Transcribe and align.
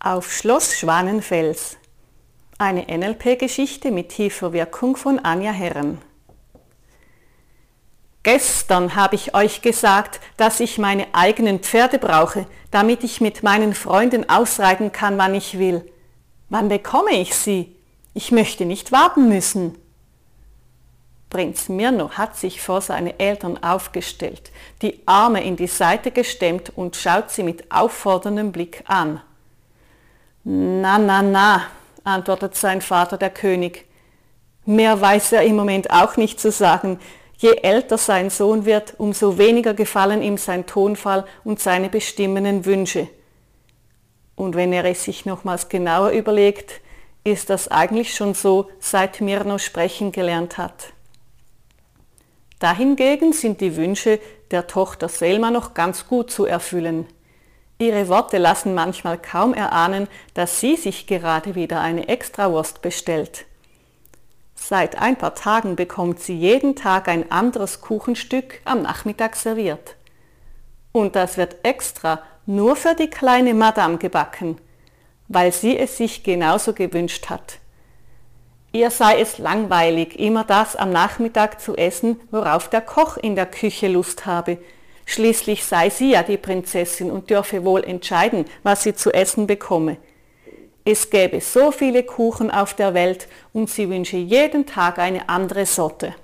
Auf 0.00 0.32
Schloss 0.32 0.78
Schwanenfels. 0.78 1.76
Eine 2.56 2.82
NLP-Geschichte 2.82 3.90
mit 3.90 4.10
tiefer 4.10 4.52
Wirkung 4.52 4.94
von 4.94 5.18
Anja 5.18 5.50
Herren. 5.50 5.98
Gestern 8.22 8.94
habe 8.94 9.16
ich 9.16 9.34
euch 9.34 9.60
gesagt, 9.60 10.20
dass 10.36 10.60
ich 10.60 10.78
meine 10.78 11.08
eigenen 11.14 11.58
Pferde 11.58 11.98
brauche, 11.98 12.46
damit 12.70 13.02
ich 13.02 13.20
mit 13.20 13.42
meinen 13.42 13.74
Freunden 13.74 14.30
ausreiten 14.30 14.92
kann, 14.92 15.18
wann 15.18 15.34
ich 15.34 15.58
will. 15.58 15.84
Wann 16.48 16.68
bekomme 16.68 17.16
ich 17.16 17.34
sie? 17.34 17.74
Ich 18.14 18.30
möchte 18.30 18.66
nicht 18.66 18.92
warten 18.92 19.28
müssen. 19.28 19.76
Prinz 21.28 21.68
Mirno 21.68 22.10
hat 22.10 22.36
sich 22.36 22.60
vor 22.60 22.82
seine 22.82 23.18
Eltern 23.18 23.60
aufgestellt, 23.64 24.52
die 24.80 25.02
Arme 25.06 25.42
in 25.42 25.56
die 25.56 25.66
Seite 25.66 26.12
gestemmt 26.12 26.70
und 26.76 26.94
schaut 26.94 27.32
sie 27.32 27.42
mit 27.42 27.72
aufforderndem 27.72 28.52
Blick 28.52 28.84
an. 28.86 29.22
Na, 30.44 30.98
na, 30.98 31.22
na, 31.22 31.62
antwortet 32.04 32.54
sein 32.54 32.80
Vater 32.80 33.18
der 33.18 33.30
König. 33.30 33.86
Mehr 34.64 35.00
weiß 35.00 35.32
er 35.32 35.42
im 35.42 35.56
Moment 35.56 35.90
auch 35.90 36.16
nicht 36.16 36.40
zu 36.40 36.50
sagen. 36.50 37.00
Je 37.36 37.56
älter 37.62 37.98
sein 37.98 38.30
Sohn 38.30 38.64
wird, 38.64 38.94
umso 38.98 39.38
weniger 39.38 39.74
gefallen 39.74 40.22
ihm 40.22 40.38
sein 40.38 40.66
Tonfall 40.66 41.24
und 41.44 41.60
seine 41.60 41.88
bestimmenden 41.88 42.64
Wünsche. 42.64 43.08
Und 44.34 44.56
wenn 44.56 44.72
er 44.72 44.84
es 44.84 45.04
sich 45.04 45.24
nochmals 45.24 45.68
genauer 45.68 46.10
überlegt, 46.10 46.80
ist 47.24 47.50
das 47.50 47.68
eigentlich 47.68 48.14
schon 48.14 48.34
so, 48.34 48.70
seit 48.80 49.20
Mirno 49.20 49.58
sprechen 49.58 50.12
gelernt 50.12 50.58
hat. 50.58 50.92
Dahingegen 52.58 53.32
sind 53.32 53.60
die 53.60 53.76
Wünsche 53.76 54.18
der 54.50 54.66
Tochter 54.66 55.08
Selma 55.08 55.50
noch 55.50 55.74
ganz 55.74 56.08
gut 56.08 56.30
zu 56.30 56.44
erfüllen. 56.44 57.06
Ihre 57.78 58.08
Worte 58.08 58.38
lassen 58.38 58.74
manchmal 58.74 59.18
kaum 59.18 59.54
erahnen, 59.54 60.08
dass 60.34 60.58
sie 60.58 60.76
sich 60.76 61.06
gerade 61.06 61.54
wieder 61.54 61.80
eine 61.80 62.08
Extrawurst 62.08 62.82
bestellt. 62.82 63.46
Seit 64.56 64.98
ein 64.98 65.16
paar 65.16 65.36
Tagen 65.36 65.76
bekommt 65.76 66.18
sie 66.18 66.36
jeden 66.36 66.74
Tag 66.74 67.06
ein 67.08 67.30
anderes 67.30 67.80
Kuchenstück 67.80 68.60
am 68.64 68.82
Nachmittag 68.82 69.36
serviert. 69.36 69.94
Und 70.90 71.14
das 71.14 71.36
wird 71.36 71.56
extra 71.62 72.20
nur 72.46 72.74
für 72.74 72.96
die 72.96 73.08
kleine 73.08 73.54
Madame 73.54 73.98
gebacken, 73.98 74.58
weil 75.28 75.52
sie 75.52 75.78
es 75.78 75.96
sich 75.96 76.24
genauso 76.24 76.72
gewünscht 76.72 77.30
hat. 77.30 77.58
Ihr 78.72 78.90
sei 78.90 79.20
es 79.20 79.38
langweilig, 79.38 80.18
immer 80.18 80.44
das 80.44 80.74
am 80.74 80.90
Nachmittag 80.90 81.60
zu 81.60 81.76
essen, 81.76 82.20
worauf 82.32 82.68
der 82.68 82.80
Koch 82.80 83.16
in 83.16 83.36
der 83.36 83.46
Küche 83.46 83.86
Lust 83.88 84.26
habe, 84.26 84.58
Schließlich 85.10 85.64
sei 85.64 85.88
sie 85.88 86.10
ja 86.10 86.22
die 86.22 86.36
Prinzessin 86.36 87.10
und 87.10 87.30
dürfe 87.30 87.64
wohl 87.64 87.82
entscheiden, 87.82 88.44
was 88.62 88.82
sie 88.82 88.94
zu 88.94 89.10
essen 89.10 89.46
bekomme. 89.46 89.96
Es 90.84 91.08
gäbe 91.08 91.40
so 91.40 91.70
viele 91.72 92.02
Kuchen 92.02 92.50
auf 92.50 92.74
der 92.74 92.92
Welt 92.92 93.26
und 93.54 93.70
sie 93.70 93.88
wünsche 93.88 94.18
jeden 94.18 94.66
Tag 94.66 94.98
eine 94.98 95.30
andere 95.30 95.64
Sorte. 95.64 96.14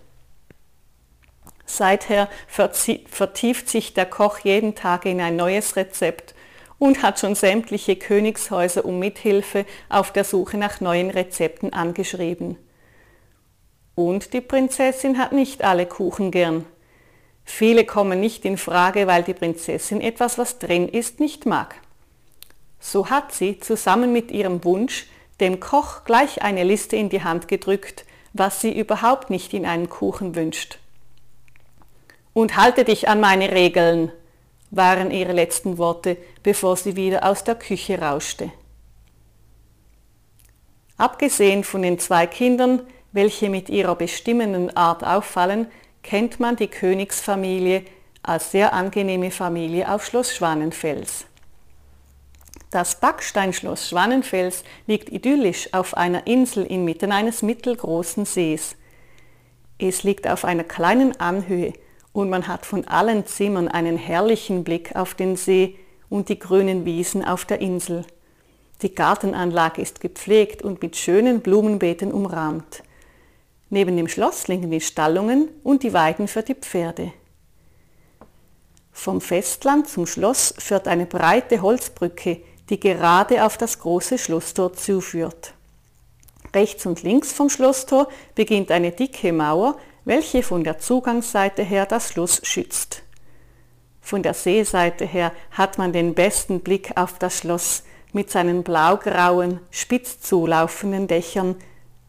Seither 1.64 2.28
vertieft 2.46 3.70
sich 3.70 3.94
der 3.94 4.04
Koch 4.04 4.40
jeden 4.40 4.74
Tag 4.74 5.06
in 5.06 5.18
ein 5.22 5.36
neues 5.36 5.76
Rezept 5.76 6.34
und 6.78 7.02
hat 7.02 7.18
schon 7.18 7.34
sämtliche 7.34 7.96
Königshäuser 7.96 8.84
um 8.84 8.98
Mithilfe 8.98 9.64
auf 9.88 10.12
der 10.12 10.24
Suche 10.24 10.58
nach 10.58 10.82
neuen 10.82 11.08
Rezepten 11.08 11.72
angeschrieben. 11.72 12.58
Und 13.94 14.34
die 14.34 14.42
Prinzessin 14.42 15.16
hat 15.16 15.32
nicht 15.32 15.64
alle 15.64 15.86
Kuchen 15.86 16.30
gern. 16.30 16.66
Viele 17.44 17.84
kommen 17.84 18.20
nicht 18.20 18.44
in 18.44 18.56
Frage, 18.56 19.06
weil 19.06 19.22
die 19.22 19.34
Prinzessin 19.34 20.00
etwas, 20.00 20.38
was 20.38 20.58
drin 20.58 20.88
ist, 20.88 21.20
nicht 21.20 21.46
mag. 21.46 21.76
So 22.80 23.10
hat 23.10 23.32
sie 23.32 23.60
zusammen 23.60 24.12
mit 24.12 24.30
ihrem 24.30 24.64
Wunsch 24.64 25.06
dem 25.40 25.60
Koch 25.60 26.04
gleich 26.04 26.42
eine 26.42 26.64
Liste 26.64 26.96
in 26.96 27.08
die 27.08 27.22
Hand 27.24 27.48
gedrückt, 27.48 28.04
was 28.32 28.60
sie 28.60 28.76
überhaupt 28.76 29.30
nicht 29.30 29.52
in 29.54 29.66
einen 29.66 29.88
Kuchen 29.88 30.34
wünscht. 30.34 30.78
Und 32.32 32.56
halte 32.56 32.84
dich 32.84 33.08
an 33.08 33.20
meine 33.20 33.52
Regeln, 33.52 34.10
waren 34.70 35.10
ihre 35.10 35.32
letzten 35.32 35.78
Worte, 35.78 36.16
bevor 36.42 36.76
sie 36.76 36.96
wieder 36.96 37.24
aus 37.24 37.44
der 37.44 37.54
Küche 37.54 38.00
rauschte. 38.00 38.50
Abgesehen 40.96 41.64
von 41.64 41.82
den 41.82 41.98
zwei 41.98 42.26
Kindern, 42.26 42.82
welche 43.12 43.48
mit 43.48 43.68
ihrer 43.68 43.94
bestimmenden 43.94 44.76
Art 44.76 45.04
auffallen, 45.04 45.68
kennt 46.04 46.38
man 46.38 46.54
die 46.54 46.68
Königsfamilie 46.68 47.82
als 48.22 48.52
sehr 48.52 48.72
angenehme 48.72 49.32
Familie 49.32 49.92
auf 49.92 50.04
Schloss 50.04 50.32
Schwanenfels. 50.32 51.26
Das 52.70 53.00
Backsteinschloss 53.00 53.88
Schwanenfels 53.88 54.64
liegt 54.86 55.10
idyllisch 55.10 55.72
auf 55.72 55.96
einer 55.96 56.26
Insel 56.26 56.64
inmitten 56.66 57.10
eines 57.10 57.42
mittelgroßen 57.42 58.24
Sees. 58.24 58.76
Es 59.78 60.02
liegt 60.02 60.28
auf 60.28 60.44
einer 60.44 60.64
kleinen 60.64 61.18
Anhöhe 61.20 61.72
und 62.12 62.30
man 62.30 62.46
hat 62.46 62.66
von 62.66 62.86
allen 62.86 63.26
Zimmern 63.26 63.68
einen 63.68 63.96
herrlichen 63.96 64.62
Blick 64.62 64.94
auf 64.94 65.14
den 65.14 65.36
See 65.36 65.78
und 66.08 66.28
die 66.28 66.38
grünen 66.38 66.84
Wiesen 66.84 67.24
auf 67.24 67.44
der 67.44 67.60
Insel. 67.60 68.04
Die 68.82 68.94
Gartenanlage 68.94 69.80
ist 69.80 70.00
gepflegt 70.00 70.62
und 70.62 70.82
mit 70.82 70.96
schönen 70.96 71.40
Blumenbeeten 71.40 72.12
umrahmt. 72.12 72.82
Neben 73.74 73.96
dem 73.96 74.06
Schloss 74.06 74.46
liegen 74.46 74.70
die 74.70 74.80
Stallungen 74.80 75.48
und 75.64 75.82
die 75.82 75.92
Weiden 75.92 76.28
für 76.28 76.44
die 76.44 76.54
Pferde. 76.54 77.12
Vom 78.92 79.20
Festland 79.20 79.88
zum 79.88 80.06
Schloss 80.06 80.54
führt 80.58 80.86
eine 80.86 81.06
breite 81.06 81.60
Holzbrücke, 81.60 82.40
die 82.70 82.78
gerade 82.78 83.44
auf 83.44 83.58
das 83.58 83.80
große 83.80 84.16
Schlosstor 84.16 84.74
zuführt. 84.74 85.54
Rechts 86.54 86.86
und 86.86 87.02
links 87.02 87.32
vom 87.32 87.50
Schlosstor 87.50 88.06
beginnt 88.36 88.70
eine 88.70 88.92
dicke 88.92 89.32
Mauer, 89.32 89.76
welche 90.04 90.44
von 90.44 90.62
der 90.62 90.78
Zugangsseite 90.78 91.64
her 91.64 91.84
das 91.84 92.10
Schloss 92.10 92.42
schützt. 92.44 93.02
Von 94.00 94.22
der 94.22 94.34
Seeseite 94.34 95.04
her 95.04 95.32
hat 95.50 95.78
man 95.78 95.92
den 95.92 96.14
besten 96.14 96.60
Blick 96.60 96.96
auf 96.96 97.18
das 97.18 97.38
Schloss 97.38 97.82
mit 98.12 98.30
seinen 98.30 98.62
blaugrauen, 98.62 99.58
spitz 99.72 100.20
zulaufenden 100.20 101.08
Dächern, 101.08 101.56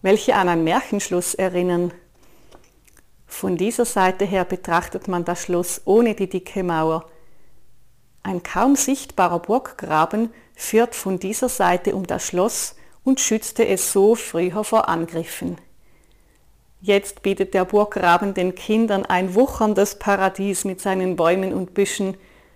welche 0.06 0.36
an 0.36 0.48
ein 0.50 0.64
Märchenschloss 0.64 1.34
erinnern. 1.34 1.92
Von 3.26 3.58
dieser 3.58 3.86
Seite 3.86 4.24
her 4.24 4.46
betrachtet 4.46 5.08
man 5.08 5.26
das 5.26 5.42
Schloss 5.42 5.82
ohne 5.86 6.14
die 6.14 6.30
dicke 6.30 6.62
Mauer. 6.62 7.10
Ein 8.22 8.44
kaum 8.44 8.76
sichtbarer 8.76 9.40
Burggraben 9.40 10.30
führt 10.56 10.94
von 10.94 11.18
dieser 11.18 11.50
Seite 11.50 11.96
um 11.96 12.06
das 12.06 12.28
Schloss 12.28 12.76
und 13.04 13.20
schützte 13.20 13.68
es 13.68 13.92
so 13.92 14.14
früher 14.14 14.64
vor 14.64 14.88
Angriffen. 14.90 15.58
Jetzt 16.82 17.24
bietet 17.24 17.56
der 17.56 17.66
Burggraben 17.66 18.36
den 18.36 18.54
Kindern 18.54 19.08
ein 19.08 19.34
wucherndes 19.34 19.98
Paradies 19.98 20.66
mit 20.66 20.82
seinen 20.82 21.16
Bäumen 21.16 21.52
und 21.52 21.74
Büschen, 21.74 22.16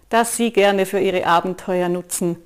das 0.09 0.37
sie 0.37 0.53
gerne 0.53 0.85
für 0.85 0.99
ihre 0.99 1.25
Abenteuer 1.25 1.89
nutzen 1.89 2.37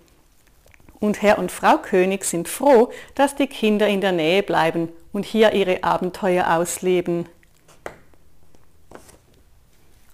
und 1.04 1.22
Herr 1.22 1.38
und 1.38 1.52
Frau 1.52 1.80
König 1.80 2.24
sind 2.24 2.48
froh, 2.48 2.90
dass 3.14 3.36
die 3.36 3.48
Kinder 3.48 3.90
in 3.90 4.00
der 4.00 4.14
Nähe 4.14 4.42
bleiben 4.42 4.88
und 5.12 5.26
hier 5.26 5.52
ihre 5.52 5.84
Abenteuer 5.84 6.56
ausleben. 6.56 7.28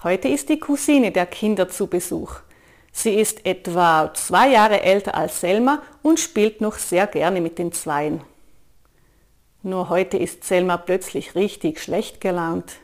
Heute 0.04 0.30
ist 0.30 0.50
die 0.50 0.60
Cousine 0.60 1.12
der 1.12 1.28
Kinder 1.28 1.70
zu 1.70 1.86
Besuch. 1.86 2.38
Sie 2.92 3.14
ist 3.14 3.46
etwa 3.46 4.12
zwei 4.16 4.50
Jahre 4.50 4.82
älter 4.82 5.14
als 5.14 5.42
Selma 5.42 5.84
und 6.02 6.20
spielt 6.20 6.60
noch 6.60 6.80
sehr 6.80 7.06
gerne 7.06 7.40
mit 7.40 7.60
den 7.60 7.72
Zweien. 7.72 8.22
Nur 9.62 9.90
heute 9.90 10.18
ist 10.18 10.44
Selma 10.44 10.78
plötzlich 10.78 11.36
richtig 11.36 11.82
schlecht 11.82 12.20
gelaunt. 12.20 12.78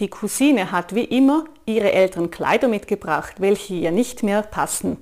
Die 0.00 0.08
Cousine 0.08 0.72
hat 0.72 0.96
wie 0.96 1.04
immer 1.04 1.44
ihre 1.64 1.92
älteren 1.92 2.32
Kleider 2.32 2.66
mitgebracht, 2.66 3.34
welche 3.38 3.74
ihr 3.74 3.92
nicht 3.92 4.24
mehr 4.24 4.42
passen. 4.42 4.96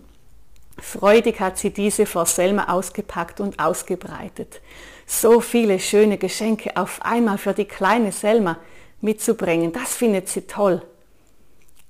Freudig 0.78 1.40
hat 1.40 1.58
sie 1.58 1.70
diese 1.70 2.06
vor 2.06 2.26
Selma 2.26 2.68
ausgepackt 2.72 3.40
und 3.40 3.58
ausgebreitet. 3.58 4.60
So 5.06 5.40
viele 5.40 5.78
schöne 5.78 6.18
Geschenke 6.18 6.76
auf 6.76 7.00
einmal 7.02 7.38
für 7.38 7.52
die 7.52 7.66
kleine 7.66 8.12
Selma 8.12 8.58
mitzubringen, 9.00 9.72
das 9.72 9.94
findet 9.94 10.28
sie 10.28 10.42
toll. 10.42 10.82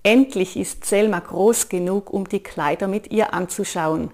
Endlich 0.03 0.57
ist 0.57 0.85
Selma 0.85 1.21
groß 1.21 1.69
genug, 1.69 2.13
um 2.13 2.29
die 2.29 2.43
Kleider 2.43 2.89
mit 2.89 3.13
ihr 3.13 3.33
anzuschauen. 3.33 4.11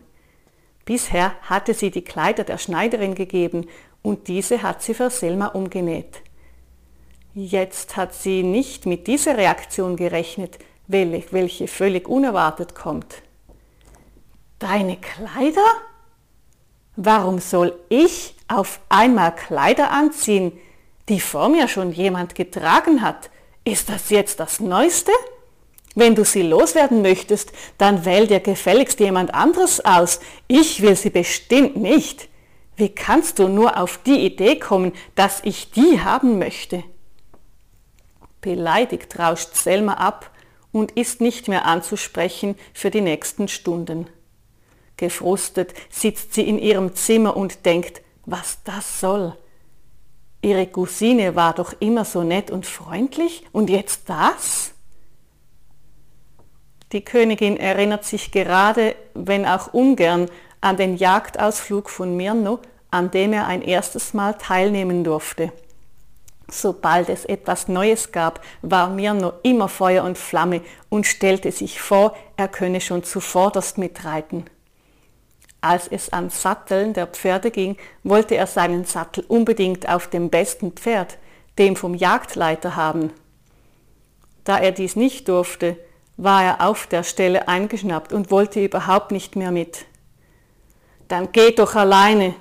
Bisher 0.84 1.32
hatte 1.42 1.74
sie 1.74 1.90
die 1.90 2.02
Kleider 2.02 2.44
der 2.44 2.58
Schneiderin 2.58 3.14
gegeben 3.14 3.66
und 4.02 4.28
diese 4.28 4.62
hat 4.62 4.82
sie 4.82 4.94
für 4.94 5.10
Selma 5.10 5.46
umgenäht. 5.48 6.22
Jetzt 7.34 7.96
hat 7.96 8.14
sie 8.14 8.42
nicht 8.42 8.84
mit 8.84 9.06
dieser 9.06 9.38
Reaktion 9.38 9.96
gerechnet, 9.96 10.58
welche 10.86 11.68
völlig 11.68 12.08
unerwartet 12.08 12.74
kommt. 12.74 13.22
Deine 14.58 14.96
Kleider? 14.96 15.66
Warum 16.96 17.38
soll 17.38 17.78
ich 17.88 18.34
auf 18.48 18.80
einmal 18.88 19.34
Kleider 19.34 19.92
anziehen, 19.92 20.58
die 21.08 21.20
vor 21.20 21.48
mir 21.48 21.68
schon 21.68 21.92
jemand 21.92 22.34
getragen 22.34 23.02
hat? 23.02 23.30
Ist 23.62 23.88
das 23.88 24.10
jetzt 24.10 24.40
das 24.40 24.58
Neueste? 24.58 25.12
Wenn 25.94 26.16
du 26.16 26.24
sie 26.24 26.42
loswerden 26.42 27.02
möchtest, 27.02 27.52
dann 27.76 28.04
wähl 28.04 28.26
dir 28.26 28.40
gefälligst 28.40 28.98
jemand 28.98 29.32
anderes 29.32 29.84
aus. 29.84 30.20
Ich 30.48 30.80
will 30.80 30.96
sie 30.96 31.10
bestimmt 31.10 31.76
nicht. 31.76 32.28
Wie 32.76 32.88
kannst 32.88 33.38
du 33.38 33.46
nur 33.46 33.76
auf 33.76 33.98
die 33.98 34.24
Idee 34.26 34.58
kommen, 34.58 34.92
dass 35.14 35.40
ich 35.44 35.70
die 35.70 36.00
haben 36.00 36.38
möchte? 36.38 36.82
Beleidigt 38.40 39.18
rauscht 39.18 39.54
Selma 39.54 39.94
ab 39.94 40.30
und 40.72 40.92
ist 40.92 41.20
nicht 41.20 41.46
mehr 41.48 41.64
anzusprechen 41.64 42.56
für 42.74 42.90
die 42.90 43.00
nächsten 43.00 43.48
Stunden. 43.48 44.08
Gefrustet 44.98 45.72
sitzt 45.88 46.34
sie 46.34 46.46
in 46.46 46.58
ihrem 46.58 46.94
Zimmer 46.94 47.36
und 47.36 47.64
denkt, 47.64 48.02
was 48.26 48.58
das 48.64 49.00
soll. 49.00 49.34
Ihre 50.42 50.66
Cousine 50.66 51.34
war 51.34 51.54
doch 51.54 51.72
immer 51.80 52.04
so 52.04 52.22
nett 52.22 52.50
und 52.50 52.66
freundlich 52.66 53.44
und 53.52 53.70
jetzt 53.70 54.10
das? 54.10 54.72
Die 56.92 57.04
Königin 57.04 57.56
erinnert 57.56 58.04
sich 58.04 58.32
gerade, 58.32 58.94
wenn 59.14 59.46
auch 59.46 59.72
ungern, 59.72 60.28
an 60.60 60.76
den 60.76 60.96
Jagdausflug 60.96 61.88
von 61.88 62.16
Mirno, 62.16 62.58
an 62.90 63.10
dem 63.10 63.32
er 63.32 63.46
ein 63.46 63.62
erstes 63.62 64.14
Mal 64.14 64.34
teilnehmen 64.34 65.04
durfte. 65.04 65.52
Sobald 66.50 67.08
es 67.08 67.24
etwas 67.24 67.68
Neues 67.68 68.10
gab, 68.10 68.40
war 68.62 68.88
Mirno 68.88 69.34
immer 69.42 69.68
Feuer 69.68 70.02
und 70.02 70.18
Flamme 70.18 70.62
und 70.88 71.06
stellte 71.06 71.52
sich 71.52 71.80
vor, 71.80 72.16
er 72.36 72.48
könne 72.48 72.80
schon 72.80 73.04
zuvorderst 73.04 73.78
mitreiten. 73.78 74.46
Als 75.60 75.88
es 75.88 76.12
an 76.12 76.30
Satteln 76.30 76.92
der 76.92 77.08
Pferde 77.08 77.50
ging, 77.50 77.76
wollte 78.04 78.36
er 78.36 78.46
seinen 78.46 78.84
Sattel 78.84 79.24
unbedingt 79.26 79.88
auf 79.88 80.08
dem 80.08 80.30
besten 80.30 80.72
Pferd, 80.72 81.18
dem 81.58 81.74
vom 81.74 81.94
Jagdleiter 81.94 82.76
haben. 82.76 83.10
Da 84.44 84.58
er 84.58 84.72
dies 84.72 84.94
nicht 84.94 85.28
durfte, 85.28 85.76
war 86.16 86.44
er 86.44 86.66
auf 86.66 86.86
der 86.86 87.02
Stelle 87.02 87.48
eingeschnappt 87.48 88.12
und 88.12 88.30
wollte 88.30 88.64
überhaupt 88.64 89.10
nicht 89.10 89.36
mehr 89.36 89.50
mit. 89.50 89.84
Dann 91.08 91.32
geh 91.32 91.52
doch 91.52 91.74
alleine, 91.74 92.34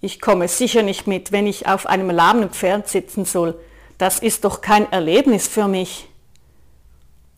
ich 0.00 0.20
komme 0.20 0.48
sicher 0.48 0.82
nicht 0.82 1.06
mit, 1.06 1.32
wenn 1.32 1.46
ich 1.46 1.66
auf 1.66 1.86
einem 1.86 2.10
lahmen 2.10 2.50
Pferd 2.50 2.88
sitzen 2.88 3.24
soll. 3.24 3.58
Das 3.98 4.20
ist 4.20 4.44
doch 4.44 4.60
kein 4.60 4.90
Erlebnis 4.92 5.48
für 5.48 5.66
mich. 5.66 6.08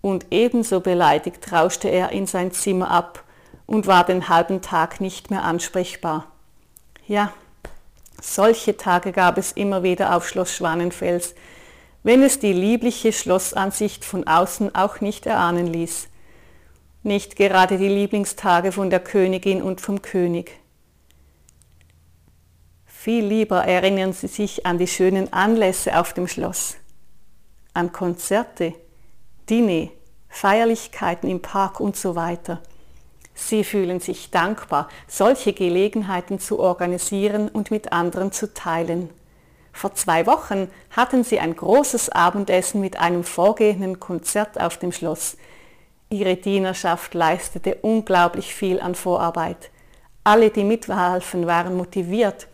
Und 0.02 0.26
ebenso 0.31 0.81
beleidigt 0.81 1.52
rauschte 1.52 1.88
er 1.88 2.11
in 2.11 2.26
sein 2.26 2.52
Zimmer 2.52 2.90
ab 2.90 3.25
und 3.70 3.87
war 3.87 4.05
den 4.05 4.28
halben 4.28 4.62
Tag 4.62 5.00
nicht 5.00 5.31
mehr 5.31 5.44
ansprechbar. 5.44 6.26
Ja, 7.06 7.32
solche 8.20 8.76
Tage 8.76 9.12
gab 9.12 9.38
es 9.38 9.52
immer 9.52 9.84
wieder 9.84 10.17
auf 10.17 10.28
Schloss 10.28 10.52
Schwanenfels, 10.52 11.37
wenn 12.02 12.20
es 12.25 12.40
die 12.40 12.52
liebliche 12.52 13.12
Schlossansicht 13.12 14.05
von 14.05 14.26
außen 14.26 14.75
auch 14.75 15.00
nicht 15.00 15.25
erahnen 15.25 15.69
ließ. 15.69 16.08
Nicht 17.05 17.37
gerade 17.37 17.78
die 17.78 17.88
Lieblingstage 17.88 18.72
von 18.72 18.90
der 18.90 18.99
Königin 18.99 19.62
und 19.62 19.81
vom 19.81 20.02
König. 20.02 20.58
Viel 22.87 23.25
lieber 23.25 23.64
erinnern 23.64 24.12
Sie 24.12 24.26
sich 24.26 24.66
an 24.66 24.78
die 24.78 24.88
schönen 24.88 25.32
Anlässe 25.32 25.96
auf 25.96 26.12
dem 26.12 26.26
Schloss, 26.26 26.76
an 27.73 27.93
Konzerte, 27.93 28.75
Diner, 29.49 29.90
Feierlichkeiten 30.28 31.31
im 31.31 31.40
Park 31.40 31.78
und 31.78 31.96
so 31.96 32.16
weiter. 32.16 32.61
Sie 33.42 33.64
fühlen 33.64 34.00
sich 34.00 34.31
dankbar, 34.31 34.88
solche 35.08 35.54
Gelegenheiten 35.54 36.38
zu 36.38 36.60
organisieren 36.60 37.48
und 37.48 37.70
mit 37.70 37.90
anderen 37.90 38.32
zu 38.32 38.52
teilen. 38.52 39.08
Vor 39.72 39.94
zwei 39.94 40.26
Wochen 40.26 40.69
hatten 40.90 41.25
sie 41.25 41.40
ein 41.40 41.56
großes 41.56 42.10
Abendessen 42.10 42.82
mit 42.82 43.00
einem 43.00 43.25
vorgehenden 43.25 43.98
Konzert 43.98 44.60
auf 44.60 44.76
dem 44.76 44.92
Schloss. 44.92 45.38
Ihre 46.10 46.37
Dienerschaft 46.37 47.14
leistete 47.14 47.76
unglaublich 47.76 48.54
viel 48.54 48.78
an 48.78 48.94
Vorarbeit. 48.94 49.70
Alle, 50.22 50.50
die 50.50 50.64
mithalfen, 50.64 51.46
waren 51.46 51.76
motiviert 51.76 52.46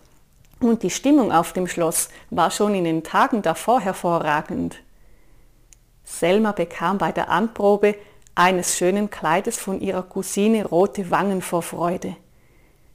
und 0.61 0.85
die 0.85 0.91
Stimmung 0.91 1.33
auf 1.33 1.53
dem 1.53 1.67
Schloss 1.67 2.11
war 2.31 2.53
schon 2.53 2.75
in 2.77 2.85
den 2.85 3.03
Tagen 3.03 3.43
davor 3.43 3.81
hervorragend. 3.81 4.77
Selma 6.05 6.53
bekam 6.53 6.97
bei 6.99 7.11
der 7.11 7.29
Anprobe 7.29 7.97
eines 8.37 8.77
schönen 8.77 9.11
Kleides 9.11 9.59
von 9.59 9.81
ihrer 9.81 10.05
Cousine 10.05 10.65
rote 10.65 11.11
Wangen 11.11 11.43
vor 11.43 11.63
Freude. 11.63 12.17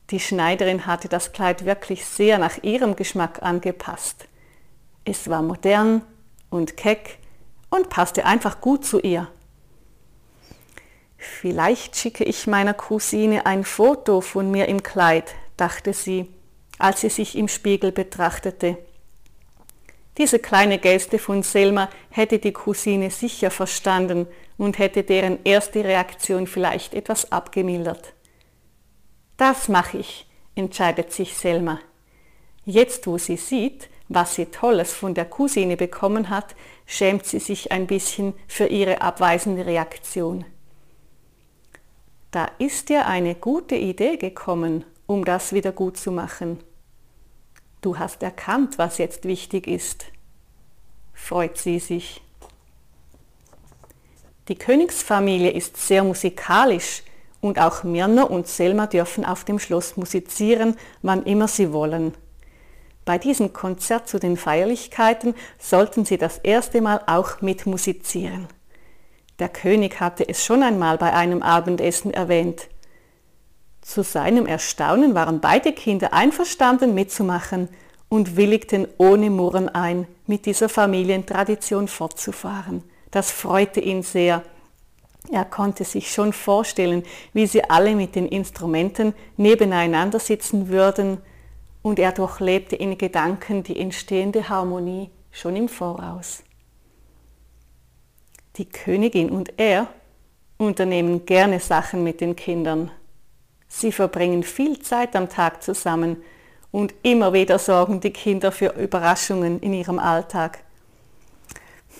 Die 0.10 0.20
Schneiderin 0.20 0.86
hatte 0.86 1.10
das 1.10 1.34
Kleid 1.34 1.66
wirklich 1.66 2.06
sehr 2.06 2.38
nach 2.38 2.64
ihrem 2.64 2.96
Geschmack 2.96 3.44
angepasst. 3.44 4.28
Es 5.04 5.30
war 5.30 5.42
modern 5.42 6.04
und 6.50 6.78
keck 6.78 7.18
und 7.70 7.90
passte 7.90 8.26
einfach 8.26 8.62
gut 8.62 8.86
zu 8.86 9.00
ihr. 9.00 9.28
Vielleicht 11.18 11.98
schicke 11.98 12.24
ich 12.24 12.48
meiner 12.48 12.74
Cousine 12.74 13.46
ein 13.46 13.66
Foto 13.66 14.22
von 14.22 14.50
mir 14.50 14.68
im 14.68 14.82
Kleid, 14.82 15.36
dachte 15.58 15.94
sie 15.94 16.28
als 16.82 17.02
sie 17.02 17.10
sich 17.10 17.38
im 17.38 17.48
Spiegel 17.48 17.92
betrachtete. 17.92 18.78
Diese 20.18 20.40
kleine 20.40 20.78
Geste 20.78 21.20
von 21.20 21.44
Selma 21.44 21.90
hätte 22.10 22.40
die 22.40 22.52
Cousine 22.52 23.12
sicher 23.12 23.52
verstanden 23.52 24.28
und 24.62 24.78
hätte 24.78 25.02
deren 25.02 25.40
erste 25.44 25.84
Reaktion 25.84 26.46
vielleicht 26.46 26.94
etwas 26.94 27.32
abgemildert. 27.32 28.14
Das 29.36 29.70
mache 29.70 29.98
ich, 29.98 30.30
entscheidet 30.54 31.12
sich 31.12 31.36
Selma. 31.36 31.80
Jetzt, 32.64 33.08
wo 33.08 33.18
sie 33.18 33.38
sieht, 33.38 33.90
was 34.08 34.36
sie 34.36 34.46
Tolles 34.46 34.94
von 34.94 35.16
der 35.16 35.26
Cousine 35.26 35.78
bekommen 35.78 36.30
hat, 36.30 36.56
schämt 36.86 37.26
sie 37.26 37.40
sich 37.40 37.72
ein 37.72 37.88
bisschen 37.88 38.36
für 38.48 38.68
ihre 38.68 39.02
abweisende 39.02 39.66
Reaktion. 39.66 40.46
Da 42.30 42.48
ist 42.60 42.92
ihr 42.92 43.08
eine 43.08 43.34
gute 43.34 43.76
Idee 43.76 44.18
gekommen, 44.18 44.86
um 45.08 45.26
das 45.26 45.54
wieder 45.54 45.72
gut 45.72 45.98
zu 45.98 46.12
machen. 46.12 46.60
Du 47.82 47.98
hast 47.98 48.22
erkannt, 48.22 48.78
was 48.78 49.00
jetzt 49.00 49.26
wichtig 49.26 49.66
ist. 49.66 50.06
Freut 51.16 51.58
sie 51.58 51.80
sich. 51.80 52.22
Die 54.52 54.58
Königsfamilie 54.58 55.50
ist 55.50 55.78
sehr 55.78 56.04
musikalisch 56.04 57.04
und 57.40 57.58
auch 57.58 57.86
Mirna 57.86 58.24
und 58.24 58.50
Selma 58.50 58.86
dürfen 58.86 59.24
auf 59.24 59.46
dem 59.46 59.60
Schloss 59.60 59.96
musizieren, 59.96 60.76
wann 61.02 61.24
immer 61.24 61.48
sie 61.48 61.72
wollen. 61.72 62.14
Bei 63.06 63.18
diesem 63.18 63.54
Konzert 63.54 64.10
zu 64.10 64.20
den 64.20 64.36
Feierlichkeiten 64.36 65.36
sollten 65.58 66.04
sie 66.04 66.18
das 66.18 66.38
erste 66.40 66.82
Mal 66.82 67.00
auch 67.08 67.40
mitmusizieren. 67.40 68.50
Der 69.40 69.48
König 69.48 70.02
hatte 70.02 70.28
es 70.28 70.44
schon 70.44 70.64
einmal 70.64 70.98
bei 70.98 71.14
einem 71.14 71.44
Abendessen 71.44 72.14
erwähnt. 72.14 72.68
Zu 73.80 74.04
seinem 74.04 74.48
Erstaunen 74.48 75.16
waren 75.16 75.40
beide 75.40 75.72
Kinder 75.72 76.12
einverstanden 76.12 76.94
mitzumachen 76.94 77.70
und 78.10 78.36
willigten 78.36 78.86
ohne 78.98 79.30
Murren 79.30 79.70
ein, 79.70 80.08
mit 80.28 80.46
dieser 80.46 80.68
Familientradition 80.68 81.88
fortzufahren. 81.88 82.84
Das 83.12 83.30
freute 83.30 83.80
ihn 83.80 84.04
sehr. 84.04 84.44
Er 85.32 85.46
konnte 85.46 85.84
sich 85.84 86.12
schon 86.12 86.34
vorstellen, 86.34 87.04
wie 87.34 87.46
sie 87.46 87.64
alle 87.70 87.96
mit 87.96 88.16
den 88.16 88.26
Instrumenten 88.26 89.14
nebeneinander 89.38 90.20
sitzen 90.20 90.70
würden, 90.70 91.20
und 91.84 91.98
er 91.98 92.12
durchlebte 92.12 92.76
in 92.76 92.98
Gedanken 92.98 93.64
die 93.64 93.80
entstehende 93.80 94.50
Harmonie 94.50 95.10
schon 95.32 95.56
im 95.56 95.68
Voraus. 95.68 96.44
Die 98.58 98.66
Königin 98.66 99.32
und 99.32 99.54
er 99.58 99.88
unternehmen 100.58 101.26
gerne 101.26 101.60
Sachen 101.60 102.04
mit 102.04 102.22
den 102.22 102.36
Kindern. 102.36 102.92
Sie 103.68 103.92
verbringen 103.92 104.44
viel 104.44 104.80
Zeit 104.80 105.16
am 105.16 105.30
Tag 105.30 105.64
zusammen 105.64 106.18
und 106.72 106.94
immer 107.04 107.34
wieder 107.34 107.58
sorgen 107.58 108.00
die 108.00 108.12
Kinder 108.12 108.52
für 108.52 108.74
Überraschungen 108.74 109.60
in 109.62 109.74
ihrem 109.74 109.98
Alltag. 109.98 110.60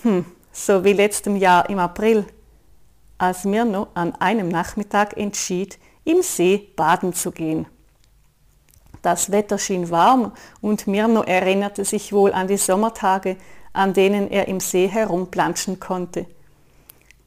Hm, 0.04 0.26
so 0.52 0.84
wie 0.84 0.94
letztem 0.94 1.36
Jahr 1.36 1.70
im 1.70 1.80
April, 1.80 2.26
als 3.18 3.46
Mirno 3.46 3.88
an 3.94 4.16
einem 4.16 4.50
Nachmittag 4.50 5.16
entschied, 5.18 5.78
im 6.04 6.22
See 6.22 6.70
baden 6.76 7.14
zu 7.14 7.32
gehen. 7.32 7.68
Das 9.02 9.32
Wetter 9.32 9.58
schien 9.58 9.90
warm 9.90 10.32
und 10.62 10.88
Mirno 10.88 11.24
erinnerte 11.24 11.86
sich 11.86 12.14
wohl 12.14 12.34
an 12.34 12.48
die 12.48 12.58
Sommertage, 12.58 13.38
an 13.74 13.94
denen 13.94 14.30
er 14.30 14.48
im 14.48 14.60
See 14.60 14.88
herumplanschen 14.88 15.80
konnte. 15.80 16.26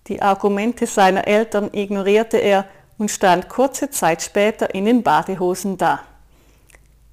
Die 0.07 0.21
Argumente 0.21 0.87
seiner 0.87 1.27
Eltern 1.27 1.71
ignorierte 1.73 2.37
er 2.37 2.67
und 2.99 3.11
stand 3.11 3.49
kurze 3.49 3.91
Zeit 3.91 4.23
später 4.23 4.75
in 4.75 4.85
den 4.85 5.03
Badehosen 5.03 5.79
da. 5.79 6.01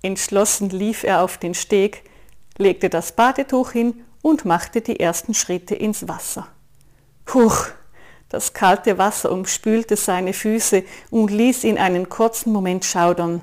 Entschlossen 0.03 0.70
lief 0.70 1.03
er 1.03 1.24
auf 1.24 1.38
den 1.38 1.53
Steg, 1.53 2.03
legte 2.58 2.89
das 2.89 3.13
Badetuch 3.13 3.72
hin 3.72 4.03
und 4.22 4.46
machte 4.46 4.82
die 4.82 5.00
ersten 5.00 5.34
Schritte 5.34 5.75
ins 5.75 6.08
Wasser. 6.08 6.48
Huch, 7.34 7.68
das 8.30 8.54
kalte 8.54 8.98
Wasser 8.98 9.32
umspülte 9.32 9.98
seine 9.98 10.34
Füße 10.34 10.84
und 11.10 11.32
ließ 11.32 11.63
ihn 11.63 11.78
einen 11.78 12.10
kurzen 12.10 12.54
Moment 12.54 12.86
schaudern. 12.86 13.42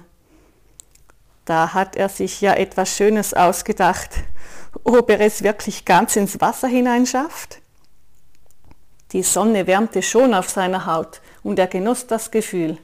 Da 1.45 1.75
hat 1.75 1.97
er 1.97 2.09
sich 2.09 2.41
ja 2.41 2.55
etwas 2.55 2.97
Schönes 2.97 3.35
ausgedacht, 3.35 4.11
ob 4.85 5.11
er 5.11 5.21
es 5.21 5.43
wirklich 5.43 5.85
ganz 5.85 6.17
ins 6.17 6.41
Wasser 6.41 6.69
hineinschafft. 6.69 7.61
Die 9.13 9.23
Sonne 9.23 9.67
wärmte 9.67 10.03
schon 10.03 10.35
auf 10.35 10.51
seiner 10.51 10.85
Haut 10.85 11.23
und 11.43 11.59
er 11.59 11.67
genoss 11.67 12.07
das 12.07 12.31
Gefühl. 12.31 12.79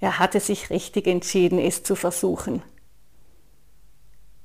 Er 0.00 0.18
hatte 0.18 0.40
sich 0.40 0.70
richtig 0.70 1.06
entschieden, 1.06 1.58
es 1.58 1.82
zu 1.82 1.96
versuchen. 1.96 2.62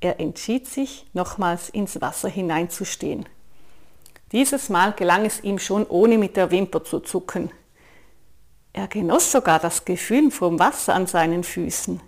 Er 0.04 0.20
entschied 0.20 0.68
sich, 0.68 1.06
nochmals 1.14 1.70
ins 1.70 1.98
Wasser 1.98 2.28
hineinzustehen. 2.28 3.24
Dieses 4.32 4.68
Mal 4.68 4.92
gelang 4.92 5.24
es 5.24 5.42
ihm 5.42 5.58
schon, 5.58 5.86
ohne 5.86 6.18
mit 6.18 6.36
der 6.36 6.50
Wimper 6.50 6.84
zu 6.84 7.00
zucken. 7.00 7.50
Er 8.74 8.86
genoss 8.86 9.32
sogar 9.32 9.58
das 9.60 9.86
Gefühl 9.86 10.30
vom 10.30 10.58
Wasser 10.58 10.94
an 10.94 11.06
seinen 11.06 11.42
Füßen. 11.42 12.02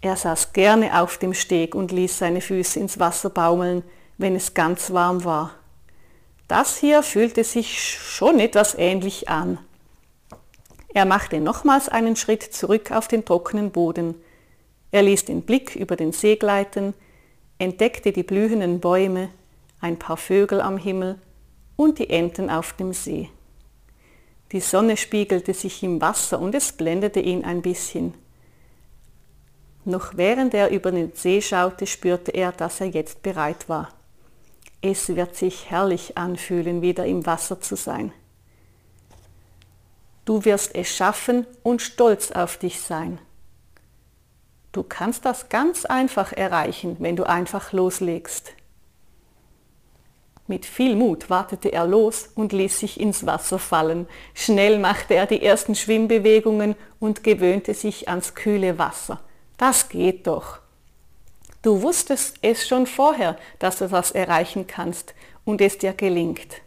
Er 0.00 0.16
saß 0.16 0.54
gerne 0.54 0.98
auf 0.98 1.18
dem 1.18 1.34
Steg 1.34 1.74
und 1.74 1.92
ließ 1.92 2.16
seine 2.16 2.40
Füße 2.40 2.80
ins 2.80 2.98
Wasser 2.98 3.28
baumeln, 3.28 3.82
wenn 4.16 4.34
es 4.34 4.54
ganz 4.54 4.94
warm 4.94 5.24
war. 5.24 5.50
Das 6.48 6.78
hier 6.78 7.02
fühlte 7.02 7.44
sich 7.44 7.98
schon 8.00 8.40
etwas 8.40 8.74
ähnlich 8.78 9.28
an. 9.28 9.58
Er 10.94 11.04
machte 11.04 11.38
nochmals 11.38 11.90
einen 11.90 12.16
Schritt 12.16 12.42
zurück 12.42 12.92
auf 12.92 13.08
den 13.08 13.26
trockenen 13.26 13.72
Boden. 13.72 14.14
Er 14.92 15.02
ließ 15.02 15.24
den 15.24 15.42
Blick 15.42 15.74
über 15.74 15.96
den 15.96 16.12
See 16.12 16.36
gleiten, 16.36 16.94
entdeckte 17.58 18.12
die 18.12 18.22
blühenden 18.22 18.78
Bäume, 18.78 19.30
ein 19.80 19.98
paar 19.98 20.16
Vögel 20.16 20.60
am 20.60 20.76
Himmel 20.76 21.18
und 21.76 21.98
die 21.98 22.10
Enten 22.10 22.50
auf 22.50 22.74
dem 22.74 22.92
See. 22.92 23.28
Die 24.52 24.60
Sonne 24.60 24.98
spiegelte 24.98 25.54
sich 25.54 25.82
im 25.82 26.00
Wasser 26.00 26.38
und 26.38 26.54
es 26.54 26.72
blendete 26.72 27.20
ihn 27.20 27.42
ein 27.44 27.62
bisschen. 27.62 28.14
Noch 29.84 30.16
während 30.16 30.54
er 30.54 30.70
über 30.70 30.92
den 30.92 31.12
See 31.14 31.40
schaute, 31.40 31.86
spürte 31.86 32.30
er, 32.30 32.52
dass 32.52 32.80
er 32.80 32.88
jetzt 32.88 33.22
bereit 33.22 33.68
war. 33.68 33.88
Es 34.82 35.08
wird 35.08 35.36
sich 35.36 35.70
herrlich 35.70 36.18
anfühlen, 36.18 36.82
wieder 36.82 37.06
im 37.06 37.24
Wasser 37.24 37.60
zu 37.60 37.76
sein. 37.76 38.12
Du 40.24 40.44
wirst 40.44 40.74
es 40.74 40.94
schaffen 40.94 41.46
und 41.62 41.80
stolz 41.80 42.30
auf 42.30 42.58
dich 42.58 42.78
sein. 42.78 43.18
Du 44.72 44.82
kannst 44.82 45.26
das 45.26 45.50
ganz 45.50 45.84
einfach 45.84 46.32
erreichen, 46.32 46.96
wenn 46.98 47.14
du 47.16 47.24
einfach 47.24 47.72
loslegst. 47.72 48.52
Mit 50.46 50.66
viel 50.66 50.96
Mut 50.96 51.30
wartete 51.30 51.72
er 51.72 51.86
los 51.86 52.30
und 52.34 52.52
ließ 52.52 52.80
sich 52.80 52.98
ins 52.98 53.26
Wasser 53.26 53.58
fallen. 53.58 54.08
Schnell 54.34 54.78
machte 54.78 55.14
er 55.14 55.26
die 55.26 55.42
ersten 55.42 55.74
Schwimmbewegungen 55.74 56.74
und 56.98 57.22
gewöhnte 57.22 57.74
sich 57.74 58.08
ans 58.08 58.34
kühle 58.34 58.78
Wasser. 58.78 59.20
Das 59.56 59.88
geht 59.88 60.26
doch. 60.26 60.58
Du 61.62 61.82
wusstest 61.82 62.38
es 62.42 62.66
schon 62.66 62.86
vorher, 62.86 63.38
dass 63.60 63.78
du 63.78 63.88
das 63.88 64.10
erreichen 64.10 64.66
kannst 64.66 65.14
und 65.44 65.60
es 65.60 65.78
dir 65.78 65.92
gelingt, 65.92 66.60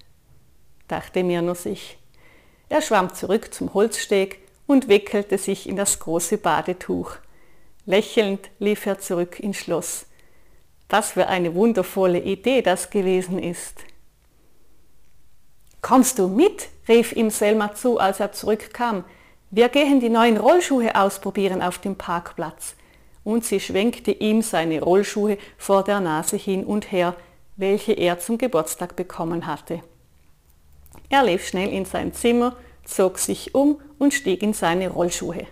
dachte 0.88 1.24
Mirno 1.24 1.54
sich. 1.54 1.98
Er 2.70 2.82
schwamm 2.82 3.14
zurück 3.14 3.54
zum 3.54 3.74
Holzsteg 3.74 4.40
und 4.68 4.88
wickelte 4.88 5.38
sich 5.38 5.68
in 5.68 5.76
das 5.76 6.00
große 6.00 6.38
Badetuch. 6.38 7.18
Lächelnd 7.86 8.50
lief 8.58 8.86
er 8.86 8.98
zurück 8.98 9.40
ins 9.40 9.58
Schloss. 9.58 10.08
Was 10.90 11.12
für 11.12 11.28
eine 11.28 11.54
wundervolle 11.54 12.20
Idee 12.20 12.62
das 12.62 12.90
gewesen 12.90 13.38
ist. 13.38 13.84
Kommst 15.82 16.18
du 16.18 16.28
mit? 16.28 16.70
rief 16.88 17.14
ihm 17.14 17.30
Selma 17.30 17.76
zu, 17.76 18.00
als 18.00 18.20
er 18.20 18.32
zurückkam. 18.32 19.04
Wir 19.52 19.70
gehen 19.70 20.00
die 20.00 20.10
neuen 20.10 20.38
Rollschuhe 20.38 20.96
ausprobieren 20.96 21.62
auf 21.62 21.78
dem 21.78 21.96
Parkplatz. 21.96 22.76
Und 23.24 23.46
sie 23.46 23.60
schwenkte 23.60 24.12
ihm 24.12 24.42
seine 24.42 24.82
Rollschuhe 24.82 25.38
vor 25.58 25.84
der 25.84 26.00
Nase 26.00 26.38
hin 26.38 26.64
und 26.64 26.92
her, 26.92 27.16
welche 27.56 27.94
er 27.94 28.20
zum 28.20 28.38
Geburtstag 28.38 28.96
bekommen 28.96 29.46
hatte. 29.46 29.82
Er 31.10 31.24
lief 31.24 31.48
schnell 31.48 31.70
in 31.70 31.86
sein 31.86 32.14
Zimmer, 32.14 32.56
zog 32.84 33.20
sich 33.20 33.54
um 33.54 33.80
und 34.00 34.14
stieg 34.14 34.42
in 34.44 34.54
seine 34.54 34.90
Rollschuhe. 34.90 35.48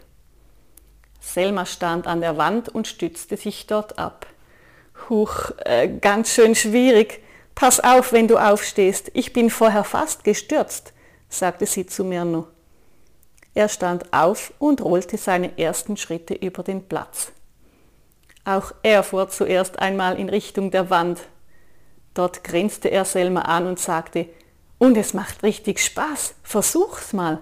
Selma 1.23 1.65
stand 1.65 2.05
an 2.05 2.19
der 2.19 2.37
Wand 2.37 2.67
und 2.69 2.85
stützte 2.85 3.37
sich 3.37 3.65
dort 3.65 3.97
ab. 3.97 4.27
Huch, 5.09 5.51
äh, 5.65 5.87
ganz 5.87 6.33
schön 6.33 6.53
schwierig. 6.53 7.23
Pass 7.55 7.79
auf, 7.79 8.11
wenn 8.11 8.27
du 8.27 8.37
aufstehst. 8.37 9.09
Ich 9.13 9.31
bin 9.31 9.49
vorher 9.49 9.85
fast 9.85 10.25
gestürzt, 10.25 10.91
sagte 11.29 11.65
sie 11.65 11.87
zu 11.87 12.03
Mirno. 12.03 12.47
Er 13.55 13.69
stand 13.69 14.11
auf 14.11 14.53
und 14.59 14.81
rollte 14.81 15.17
seine 15.17 15.57
ersten 15.57 15.95
Schritte 15.95 16.33
über 16.33 16.61
den 16.61 16.87
Platz. 16.87 17.31
Auch 18.43 18.73
er 18.83 19.01
fuhr 19.01 19.29
zuerst 19.29 19.79
einmal 19.79 20.19
in 20.19 20.27
Richtung 20.27 20.71
der 20.71 20.89
Wand. 20.89 21.21
Dort 22.13 22.43
grinste 22.43 22.89
er 22.89 23.05
Selma 23.05 23.43
an 23.43 23.65
und 23.65 23.79
sagte, 23.79 24.27
und 24.77 24.97
es 24.97 25.13
macht 25.13 25.41
richtig 25.43 25.79
Spaß, 25.79 26.35
versuch's 26.43 27.13
mal. 27.13 27.39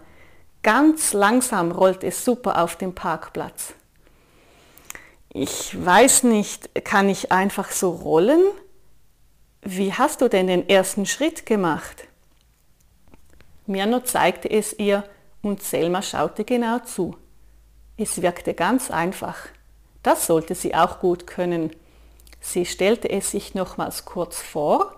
Ganz 0.64 1.14
langsam 1.14 1.72
rollt 1.72 2.04
es 2.04 2.24
super 2.24 2.62
auf 2.62 2.76
dem 2.76 2.94
Parkplatz. 2.94 3.74
Ich 5.34 5.74
weiß 5.84 6.24
nicht, 6.24 6.84
kann 6.84 7.10
ich 7.10 7.32
einfach 7.32 7.72
so 7.72 7.90
rollen? 7.90 8.42
Wie 9.62 9.94
hast 9.94 10.22
du 10.22 10.28
denn 10.28 10.48
den 10.48 10.68
ersten 10.68 11.06
Schritt 11.06 11.46
gemacht? 11.46 12.08
Mirno 13.66 14.02
zeigte 14.02 14.50
es 14.50 14.78
ihr 14.78 15.04
und 15.42 15.64
Selma 15.64 16.02
schaute 16.02 16.44
genau 16.44 16.80
zu. 16.80 17.16
Es 17.98 18.22
wirkte 18.22 18.54
ganz 18.54 18.92
einfach. 18.92 19.38
Das 20.04 20.28
sollte 20.28 20.56
sie 20.56 20.76
auch 20.76 21.00
gut 21.00 21.28
können. 21.28 21.72
Sie 22.40 22.66
stellte 22.66 23.10
es 23.10 23.32
sich 23.32 23.54
nochmals 23.54 24.06
kurz 24.06 24.42
vor 24.42 24.96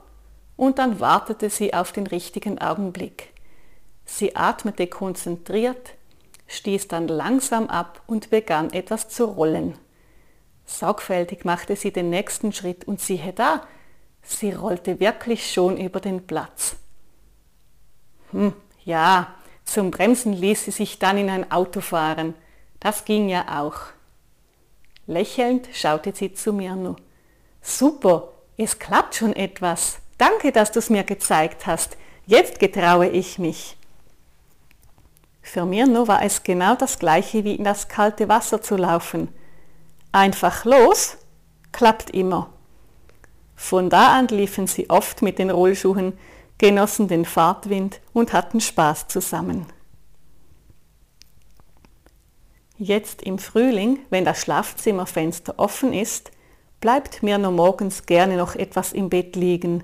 und 0.55 0.79
dann 0.79 0.99
wartete 0.99 1.49
sie 1.49 1.73
auf 1.73 1.91
den 1.91 2.07
richtigen 2.07 2.59
Augenblick. 2.59 3.32
Sie 4.05 4.35
atmete 4.35 4.87
konzentriert, 4.87 5.93
stieß 6.47 6.87
dann 6.87 7.07
langsam 7.07 7.67
ab 7.67 8.01
und 8.07 8.29
begann 8.29 8.71
etwas 8.71 9.09
zu 9.09 9.25
rollen. 9.25 9.77
Sorgfältig 10.65 11.45
machte 11.45 11.75
sie 11.75 11.91
den 11.91 12.09
nächsten 12.09 12.53
Schritt 12.53 12.85
und 12.85 13.01
siehe 13.01 13.33
da, 13.33 13.67
sie 14.21 14.51
rollte 14.51 14.99
wirklich 14.99 15.51
schon 15.51 15.77
über 15.77 15.99
den 15.99 16.25
Platz. 16.25 16.75
Hm, 18.31 18.53
ja, 18.85 19.33
zum 19.65 19.91
Bremsen 19.91 20.33
ließ 20.33 20.65
sie 20.65 20.71
sich 20.71 20.99
dann 20.99 21.17
in 21.17 21.29
ein 21.29 21.51
Auto 21.51 21.81
fahren. 21.81 22.33
Das 22.79 23.05
ging 23.05 23.29
ja 23.29 23.61
auch. 23.61 23.77
Lächelnd 25.05 25.67
schaute 25.73 26.13
sie 26.15 26.33
zu 26.33 26.53
Mirno. 26.53 26.95
Super, 27.61 28.29
es 28.57 28.79
klappt 28.79 29.15
schon 29.15 29.35
etwas. 29.35 29.99
Danke, 30.17 30.51
dass 30.51 30.71
du 30.71 30.79
es 30.79 30.89
mir 30.89 31.03
gezeigt 31.03 31.65
hast. 31.65 31.97
Jetzt 32.25 32.59
getraue 32.59 33.09
ich 33.09 33.39
mich. 33.39 33.77
Für 35.43 35.65
Mirno 35.65 36.07
war 36.07 36.23
es 36.23 36.41
genau 36.41 36.73
das 36.73 36.97
gleiche 36.97 37.43
wie 37.43 37.53
in 37.53 37.65
das 37.65 37.89
kalte 37.89 38.29
Wasser 38.29 38.61
zu 38.61 38.77
laufen. 38.77 39.27
Einfach 40.13 40.65
los, 40.65 41.17
klappt 41.71 42.09
immer. 42.09 42.49
Von 43.55 43.89
da 43.89 44.13
an 44.17 44.29
liefen 44.29 44.67
sie 44.67 44.89
oft 44.89 45.21
mit 45.21 45.37
den 45.37 45.51
Rollschuhen, 45.51 46.17
genossen 46.57 47.07
den 47.07 47.25
Fahrtwind 47.25 47.99
und 48.13 48.33
hatten 48.33 48.61
Spaß 48.61 49.09
zusammen. 49.09 49.67
Jetzt 52.77 53.21
im 53.21 53.37
Frühling, 53.37 53.99
wenn 54.09 54.25
das 54.25 54.41
Schlafzimmerfenster 54.41 55.55
offen 55.57 55.93
ist, 55.93 56.31
bleibt 56.79 57.21
mir 57.21 57.37
nur 57.37 57.51
morgens 57.51 58.05
gerne 58.05 58.37
noch 58.37 58.55
etwas 58.55 58.93
im 58.93 59.09
Bett 59.09 59.35
liegen. 59.35 59.83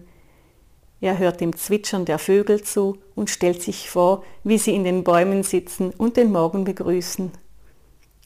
Er 1.01 1.17
hört 1.17 1.39
dem 1.39 1.55
Zwitschern 1.55 2.05
der 2.05 2.19
Vögel 2.19 2.61
zu 2.63 2.97
und 3.15 3.29
stellt 3.29 3.61
sich 3.61 3.89
vor, 3.89 4.23
wie 4.43 4.57
sie 4.57 4.75
in 4.75 4.83
den 4.83 5.03
Bäumen 5.03 5.43
sitzen 5.43 5.91
und 5.91 6.17
den 6.17 6.31
Morgen 6.31 6.65
begrüßen. 6.65 7.31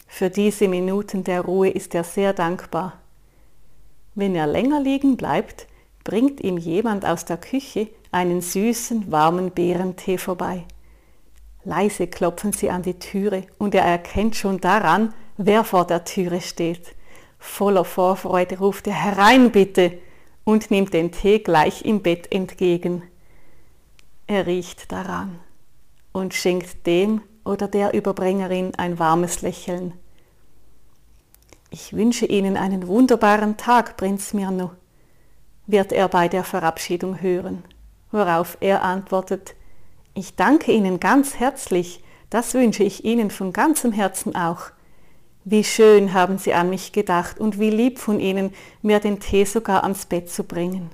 Für 0.07 0.29
diese 0.29 0.67
Minuten 0.67 1.23
der 1.23 1.41
Ruhe 1.41 1.69
ist 1.69 1.93
er 1.93 2.03
sehr 2.03 2.33
dankbar. 2.33 2.99
Wenn 4.15 4.35
er 4.35 4.47
länger 4.47 4.79
liegen 4.79 5.17
bleibt, 5.17 5.67
bringt 6.03 6.41
ihm 6.41 6.57
jemand 6.57 7.05
aus 7.05 7.25
der 7.25 7.37
Küche 7.37 7.87
einen 8.11 8.41
süßen, 8.41 9.11
warmen 9.11 9.51
Beerentee 9.51 10.17
vorbei. 10.17 10.65
Leise 11.63 12.07
klopfen 12.07 12.53
sie 12.53 12.69
an 12.69 12.83
die 12.83 12.99
Türe 12.99 13.45
und 13.57 13.73
er 13.73 13.85
erkennt 13.85 14.35
schon 14.35 14.59
daran, 14.59 15.13
wer 15.37 15.63
vor 15.63 15.85
der 15.85 16.03
Türe 16.03 16.41
steht. 16.41 16.95
Voller 17.39 17.85
Vorfreude 17.85 18.59
ruft 18.59 18.87
er 18.87 18.93
herein 18.93 19.51
bitte 19.51 19.97
und 20.43 20.71
nimmt 20.71 20.93
den 20.93 21.12
Tee 21.12 21.39
gleich 21.39 21.85
im 21.85 22.01
Bett 22.01 22.31
entgegen. 22.31 23.03
Er 24.27 24.47
riecht 24.47 24.91
daran 24.91 25.39
und 26.12 26.33
schenkt 26.33 26.85
dem 26.85 27.21
oder 27.45 27.67
der 27.67 27.93
Überbringerin 27.93 28.73
ein 28.75 29.00
warmes 29.00 29.41
Lächeln. 29.41 29.93
Ich 31.69 31.93
wünsche 31.93 32.25
Ihnen 32.25 32.55
einen 32.55 32.88
wunderbaren 32.88 33.57
Tag, 33.57 33.97
Prinz 33.97 34.33
Mirno, 34.33 34.71
wird 35.65 35.91
er 35.91 36.07
bei 36.07 36.27
der 36.27 36.43
Verabschiedung 36.43 37.19
hören, 37.21 37.63
worauf 38.12 38.57
er 38.59 38.83
antwortet, 38.83 39.55
ich 40.13 40.35
danke 40.35 40.71
Ihnen 40.71 41.00
ganz 41.00 41.39
herzlich, 41.39 42.03
das 42.29 42.53
wünsche 42.53 42.83
ich 42.83 43.03
Ihnen 43.03 43.31
von 43.31 43.53
ganzem 43.53 43.91
Herzen 43.91 44.35
auch. 44.35 44.71
Wie 45.45 45.63
schön 45.65 46.13
haben 46.13 46.38
Sie 46.38 46.53
an 46.53 46.69
mich 46.69 46.93
gedacht 46.93 47.39
und 47.39 47.59
wie 47.59 47.69
lieb 47.69 48.00
von 48.00 48.19
Ihnen, 48.19 48.53
mir 48.81 49.00
den 49.00 49.19
Tee 49.19 49.43
sogar 49.43 49.83
ans 49.83 50.05
Bett 50.05 50.29
zu 50.29 50.45
bringen. 50.45 50.89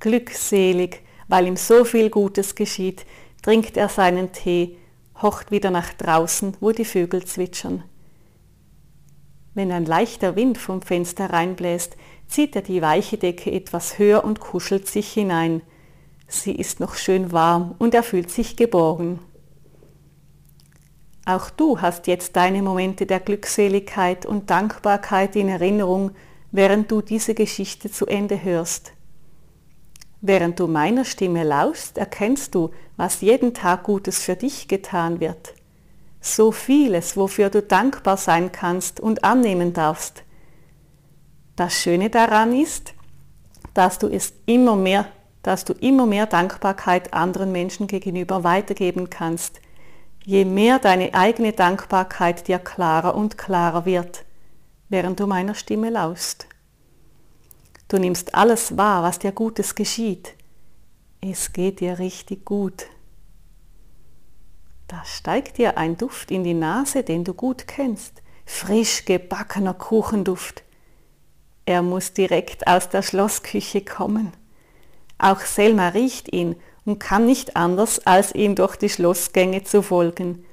Glückselig, 0.00 1.02
weil 1.28 1.46
ihm 1.46 1.56
so 1.56 1.84
viel 1.84 2.10
Gutes 2.10 2.54
geschieht, 2.56 3.06
trinkt 3.42 3.76
er 3.76 3.88
seinen 3.88 4.32
Tee, 4.32 4.78
hocht 5.22 5.52
wieder 5.52 5.70
nach 5.70 5.94
draußen, 5.94 6.56
wo 6.60 6.72
die 6.72 6.84
Vögel 6.84 7.24
zwitschern. 7.24 7.84
Wenn 9.54 9.70
ein 9.72 9.86
leichter 9.86 10.36
Wind 10.36 10.58
vom 10.58 10.82
Fenster 10.82 11.30
reinbläst, 11.30 11.96
zieht 12.26 12.56
er 12.56 12.62
die 12.62 12.82
weiche 12.82 13.16
Decke 13.16 13.50
etwas 13.52 13.98
höher 13.98 14.24
und 14.24 14.40
kuschelt 14.40 14.88
sich 14.88 15.12
hinein. 15.12 15.62
Sie 16.26 16.52
ist 16.52 16.80
noch 16.80 16.96
schön 16.96 17.30
warm 17.30 17.76
und 17.78 17.94
er 17.94 18.02
fühlt 18.02 18.30
sich 18.30 18.56
geborgen. 18.56 19.20
Auch 21.26 21.50
du 21.50 21.80
hast 21.80 22.06
jetzt 22.06 22.36
deine 22.36 22.62
Momente 22.62 23.04
der 23.04 23.18
Glückseligkeit 23.18 24.24
und 24.24 24.48
Dankbarkeit 24.48 25.34
in 25.34 25.48
Erinnerung, 25.48 26.12
während 26.52 26.88
du 26.90 27.02
diese 27.02 27.34
Geschichte 27.34 27.90
zu 27.90 28.06
Ende 28.06 28.44
hörst. 28.44 28.92
Während 30.20 30.60
du 30.60 30.68
meiner 30.68 31.04
Stimme 31.04 31.42
lauschst, 31.42 31.98
erkennst 31.98 32.54
du, 32.54 32.70
was 32.96 33.22
jeden 33.22 33.54
Tag 33.54 33.82
Gutes 33.82 34.22
für 34.22 34.36
dich 34.36 34.68
getan 34.68 35.18
wird. 35.18 35.54
So 36.20 36.52
vieles, 36.52 37.16
wofür 37.16 37.50
du 37.50 37.60
dankbar 37.60 38.16
sein 38.16 38.52
kannst 38.52 39.00
und 39.00 39.24
annehmen 39.24 39.72
darfst. 39.72 40.22
Das 41.56 41.74
Schöne 41.74 42.08
daran 42.08 42.54
ist, 42.54 42.94
dass 43.74 43.98
du 43.98 44.06
es 44.06 44.32
immer 44.46 44.76
mehr, 44.76 45.06
dass 45.42 45.64
du 45.64 45.72
immer 45.72 46.06
mehr 46.06 46.26
Dankbarkeit 46.26 47.12
anderen 47.12 47.50
Menschen 47.50 47.88
gegenüber 47.88 48.44
weitergeben 48.44 49.10
kannst. 49.10 49.60
Je 50.26 50.44
mehr 50.44 50.80
deine 50.80 51.14
eigene 51.14 51.52
Dankbarkeit 51.52 52.48
dir 52.48 52.58
klarer 52.58 53.14
und 53.14 53.38
klarer 53.38 53.84
wird, 53.84 54.24
während 54.88 55.20
du 55.20 55.28
meiner 55.28 55.54
Stimme 55.54 55.88
lauschst. 55.88 56.48
Du 57.86 57.96
nimmst 57.98 58.34
alles 58.34 58.76
wahr, 58.76 59.04
was 59.04 59.20
dir 59.20 59.30
Gutes 59.30 59.76
geschieht. 59.76 60.34
Es 61.20 61.52
geht 61.52 61.78
dir 61.78 62.00
richtig 62.00 62.44
gut. 62.44 62.86
Da 64.88 65.04
steigt 65.04 65.58
dir 65.58 65.78
ein 65.78 65.96
Duft 65.96 66.32
in 66.32 66.42
die 66.42 66.54
Nase, 66.54 67.04
den 67.04 67.22
du 67.22 67.32
gut 67.32 67.68
kennst. 67.68 68.20
Frisch 68.44 69.04
gebackener 69.04 69.74
Kuchenduft. 69.74 70.64
Er 71.66 71.82
muss 71.82 72.14
direkt 72.14 72.66
aus 72.66 72.88
der 72.88 73.02
Schlossküche 73.02 73.84
kommen. 73.84 74.32
Auch 75.18 75.42
Selma 75.42 75.90
riecht 75.90 76.32
ihn 76.32 76.56
und 76.86 77.00
kann 77.00 77.26
nicht 77.26 77.56
anders, 77.56 78.06
als 78.06 78.34
ihm 78.34 78.54
durch 78.54 78.76
die 78.76 78.88
Schlossgänge 78.88 79.64
zu 79.64 79.82
folgen. 79.82 80.44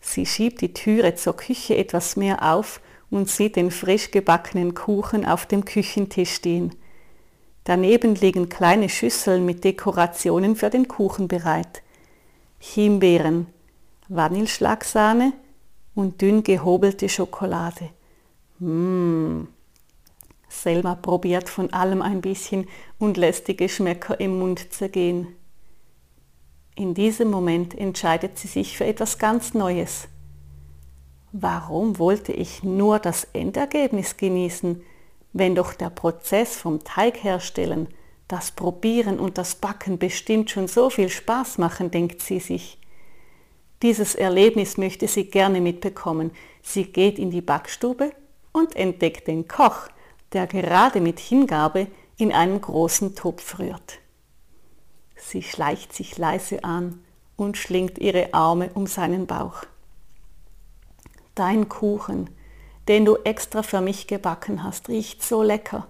Sie 0.00 0.24
schiebt 0.24 0.60
die 0.60 0.72
Türe 0.72 1.16
zur 1.16 1.36
Küche 1.36 1.76
etwas 1.76 2.16
mehr 2.16 2.54
auf 2.54 2.80
und 3.10 3.28
sieht 3.28 3.56
den 3.56 3.70
frisch 3.70 4.10
gebackenen 4.10 4.74
Kuchen 4.74 5.26
auf 5.26 5.46
dem 5.46 5.64
Küchentisch 5.64 6.32
stehen. 6.34 6.74
Daneben 7.64 8.14
liegen 8.14 8.48
kleine 8.48 8.88
Schüsseln 8.88 9.44
mit 9.44 9.64
Dekorationen 9.64 10.54
für 10.54 10.70
den 10.70 10.86
Kuchen 10.86 11.28
bereit. 11.28 11.82
Himbeeren, 12.58 13.46
Vanilleschlagsahne 14.08 15.32
und 15.94 16.20
dünn 16.20 16.42
gehobelte 16.42 17.08
Schokolade. 17.08 17.90
Mmh. 18.58 19.46
Selma 20.48 20.94
probiert 20.94 21.48
von 21.48 21.72
allem 21.72 22.00
ein 22.02 22.20
bisschen 22.20 22.68
und 22.98 23.16
lässt 23.16 23.48
die 23.48 23.56
Geschmäcker 23.56 24.20
im 24.20 24.38
Mund 24.38 24.72
zergehen. 24.72 25.28
In 26.76 26.92
diesem 26.94 27.30
Moment 27.30 27.78
entscheidet 27.78 28.36
sie 28.36 28.48
sich 28.48 28.76
für 28.76 28.84
etwas 28.84 29.18
ganz 29.18 29.54
Neues. 29.54 30.08
Warum 31.30 31.98
wollte 31.98 32.32
ich 32.32 32.64
nur 32.64 32.98
das 32.98 33.28
Endergebnis 33.32 34.16
genießen, 34.16 34.82
wenn 35.32 35.54
doch 35.54 35.74
der 35.74 35.90
Prozess 35.90 36.56
vom 36.56 36.82
Teig 36.82 37.22
herstellen, 37.22 37.88
das 38.26 38.50
Probieren 38.50 39.20
und 39.20 39.38
das 39.38 39.54
Backen 39.54 39.98
bestimmt 39.98 40.50
schon 40.50 40.66
so 40.66 40.90
viel 40.90 41.08
Spaß 41.08 41.58
machen, 41.58 41.90
denkt 41.90 42.22
sie 42.22 42.40
sich. 42.40 42.78
Dieses 43.82 44.14
Erlebnis 44.14 44.76
möchte 44.76 45.06
sie 45.06 45.26
gerne 45.26 45.60
mitbekommen. 45.60 46.32
Sie 46.62 46.84
geht 46.84 47.18
in 47.18 47.30
die 47.30 47.42
Backstube 47.42 48.12
und 48.52 48.74
entdeckt 48.74 49.28
den 49.28 49.46
Koch, 49.46 49.88
der 50.32 50.46
gerade 50.46 51.00
mit 51.00 51.20
Hingabe 51.20 51.86
in 52.16 52.32
einem 52.32 52.60
großen 52.60 53.14
Topf 53.14 53.58
rührt. 53.58 53.98
Sie 55.26 55.42
schleicht 55.42 55.92
sich 55.92 56.18
leise 56.18 56.64
an 56.64 57.02
und 57.36 57.56
schlingt 57.56 57.98
ihre 57.98 58.32
Arme 58.34 58.70
um 58.74 58.86
seinen 58.86 59.26
Bauch 59.26 59.64
dein 61.34 61.68
Kuchen, 61.68 62.30
den 62.88 63.04
du 63.04 63.16
extra 63.24 63.62
für 63.62 63.80
mich 63.80 64.06
gebacken 64.06 64.62
hast, 64.62 64.88
riecht 64.88 65.22
so 65.22 65.42
lecker. 65.42 65.86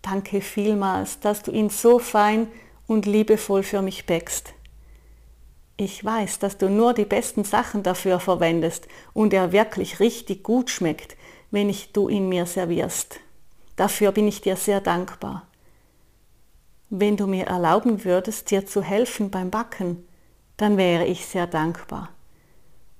Danke 0.00 0.40
vielmals, 0.40 1.20
dass 1.20 1.42
du 1.42 1.52
ihn 1.52 1.70
so 1.70 1.98
fein 1.98 2.48
und 2.86 3.06
liebevoll 3.06 3.62
für 3.62 3.82
mich 3.82 4.06
bäckst. 4.06 4.52
Ich 5.76 6.04
weiß, 6.04 6.38
dass 6.38 6.58
du 6.58 6.68
nur 6.68 6.92
die 6.92 7.04
besten 7.04 7.44
Sachen 7.44 7.82
dafür 7.82 8.20
verwendest 8.20 8.88
und 9.14 9.32
er 9.32 9.52
wirklich 9.52 10.00
richtig 10.00 10.42
gut 10.42 10.70
schmeckt, 10.70 11.16
wenn 11.50 11.68
ich 11.68 11.92
du 11.92 12.08
ihn 12.08 12.28
mir 12.28 12.46
servierst. 12.46 13.20
Dafür 13.76 14.12
bin 14.12 14.28
ich 14.28 14.40
dir 14.40 14.56
sehr 14.56 14.80
dankbar. 14.80 15.46
Wenn 16.94 17.16
du 17.16 17.26
mir 17.26 17.46
erlauben 17.46 18.04
würdest, 18.04 18.50
dir 18.50 18.66
zu 18.66 18.82
helfen 18.82 19.30
beim 19.30 19.50
Backen, 19.50 20.06
dann 20.58 20.76
wäre 20.76 21.06
ich 21.06 21.24
sehr 21.24 21.46
dankbar. 21.46 22.10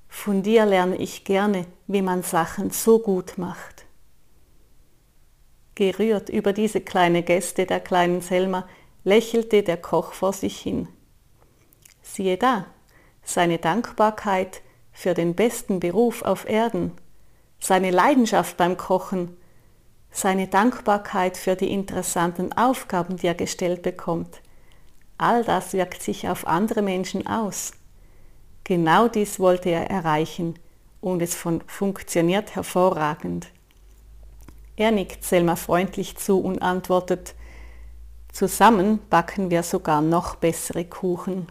Von 0.09 0.43
dir 0.43 0.65
lerne 0.65 0.97
ich 0.97 1.25
gerne, 1.25 1.67
wie 1.89 2.01
man 2.01 2.23
Sachen 2.23 2.71
so 2.71 3.01
gut 3.01 3.37
macht. 3.37 3.85
Gerührt 5.75 6.31
über 6.31 6.55
diese 6.55 6.81
kleine 6.81 7.23
Gäste 7.23 7.67
der 7.67 7.81
kleinen 7.81 8.23
Selma 8.23 8.67
lächelte 9.05 9.63
der 9.63 9.77
Koch 9.77 10.15
vor 10.15 10.33
sich 10.33 10.59
hin. 10.59 10.89
Siehe 12.01 12.39
da, 12.39 12.65
seine 13.23 13.59
Dankbarkeit 13.59 14.63
für 14.91 15.13
den 15.13 15.35
besten 15.35 15.81
Beruf 15.81 16.23
auf 16.23 16.49
Erden, 16.49 16.93
seine 17.61 17.91
Leidenschaft 17.91 18.57
beim 18.57 18.79
Kochen, 18.79 19.37
seine 20.13 20.47
Dankbarkeit 20.47 21.37
für 21.37 21.57
die 21.57 21.73
interessanten 21.73 22.53
Aufgaben, 22.53 23.17
die 23.17 23.27
er 23.27 23.35
gestellt 23.35 23.83
bekommt. 23.83 24.41
All 25.19 25.43
das 25.43 25.73
wirkt 25.73 26.03
sich 26.03 26.29
auf 26.29 26.47
andere 26.47 26.83
Menschen 26.83 27.27
aus. 27.27 27.73
Genau 28.65 29.09
dies 29.09 29.41
wollte 29.41 29.71
er 29.71 29.91
erreichen 29.91 30.55
und 31.01 31.23
es 31.23 31.35
funktioniert 31.35 32.55
hervorragend. 32.55 33.49
Er 34.77 34.91
nickt 34.91 35.25
Selma 35.25 35.57
freundlich 35.57 36.17
zu 36.17 36.41
und 36.41 36.63
antwortet, 36.63 37.35
zusammen 38.33 39.01
backen 39.11 39.51
wir 39.51 39.63
sogar 39.63 40.01
noch 40.01 40.37
bessere 40.37 40.85
Kuchen. 40.85 41.47